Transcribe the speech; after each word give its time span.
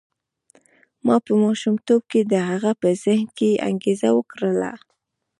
ما 1.05 1.15
په 1.25 1.33
ماشومتوب 1.43 2.01
کې 2.11 2.21
د 2.31 2.33
هغه 2.49 2.71
په 2.81 2.89
ذهن 3.03 3.27
کې 3.37 3.61
انګېزه 3.69 4.09
وکرله. 4.17 4.71